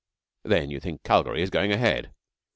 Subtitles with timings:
[0.41, 2.11] 'Then you think Calgary is going ahead?'